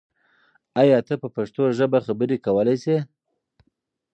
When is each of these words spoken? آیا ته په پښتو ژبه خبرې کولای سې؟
آیا 0.81 0.99
ته 1.07 1.13
په 1.21 1.27
پښتو 1.35 1.63
ژبه 1.77 1.99
خبرې 2.05 2.37
کولای 2.45 2.77
سې؟ 2.83 2.95